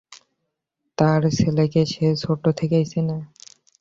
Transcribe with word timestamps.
তার 0.97 1.21
ছেলেকে 1.31 1.81
সে 1.85 2.07
ছোট 2.23 2.43
থেকেই 2.59 2.85
চিনে। 2.85 3.17